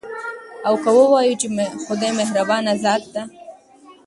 [0.67, 1.47] او که ووايو، چې
[1.83, 3.23] خدايه مهربانه ذاته ده